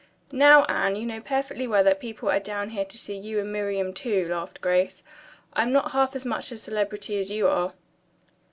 "Now, 0.31 0.63
Anne, 0.65 0.95
you 0.95 1.05
know 1.05 1.21
perfectly 1.21 1.67
well 1.67 1.83
that 1.83 1.99
people 1.99 2.27
are 2.29 2.39
down 2.39 2.71
here 2.71 2.85
to 2.85 2.97
see 2.97 3.15
you 3.15 3.39
and 3.39 3.53
Miriam, 3.53 3.93
too," 3.93 4.27
laughed 4.29 4.59
Grace. 4.59 5.03
"I'm 5.53 5.71
not 5.71 5.91
half 5.91 6.15
as 6.15 6.25
much 6.25 6.51
of 6.51 6.55
a 6.55 6.57
celebrity 6.57 7.19
as 7.19 7.29
you 7.29 7.47
are." 7.47 7.73